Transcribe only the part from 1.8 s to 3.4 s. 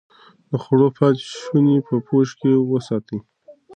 په پوښ کې وساتئ.